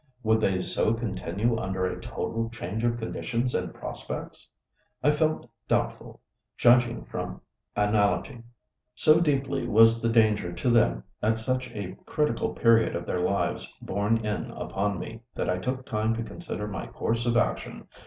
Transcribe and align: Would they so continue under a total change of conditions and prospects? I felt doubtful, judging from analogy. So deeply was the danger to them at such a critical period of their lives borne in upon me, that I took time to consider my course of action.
Would 0.23 0.41
they 0.41 0.63
so 0.63 0.95
continue 0.95 1.59
under 1.59 1.85
a 1.85 2.01
total 2.01 2.49
change 2.49 2.83
of 2.83 2.97
conditions 2.97 3.53
and 3.53 3.71
prospects? 3.71 4.49
I 5.03 5.11
felt 5.11 5.47
doubtful, 5.67 6.21
judging 6.57 7.05
from 7.05 7.39
analogy. 7.75 8.41
So 8.95 9.21
deeply 9.21 9.67
was 9.67 10.01
the 10.01 10.09
danger 10.09 10.53
to 10.53 10.69
them 10.71 11.03
at 11.21 11.37
such 11.37 11.69
a 11.73 11.95
critical 12.07 12.49
period 12.55 12.95
of 12.95 13.05
their 13.05 13.19
lives 13.19 13.71
borne 13.79 14.25
in 14.25 14.49
upon 14.49 14.97
me, 14.97 15.21
that 15.35 15.51
I 15.51 15.59
took 15.59 15.85
time 15.85 16.15
to 16.15 16.23
consider 16.23 16.67
my 16.67 16.87
course 16.87 17.27
of 17.27 17.37
action. 17.37 17.87